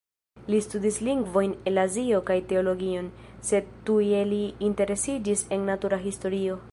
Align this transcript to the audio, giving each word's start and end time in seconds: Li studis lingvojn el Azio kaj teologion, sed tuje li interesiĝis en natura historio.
Li 0.51 0.59
studis 0.67 0.95
lingvojn 1.07 1.51
el 1.71 1.81
Azio 1.81 2.21
kaj 2.31 2.37
teologion, 2.53 3.11
sed 3.51 3.69
tuje 3.91 4.23
li 4.33 4.43
interesiĝis 4.71 5.49
en 5.59 5.71
natura 5.73 6.05
historio. 6.11 6.61